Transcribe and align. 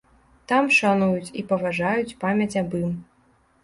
Там 0.51 0.69
шануюць 0.77 1.33
і 1.43 1.45
паважаюць 1.53 2.17
памяць 2.27 2.53
аб 2.67 2.79
ім. 2.85 3.01